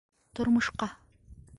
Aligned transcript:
Тормошҡа... 0.39 0.91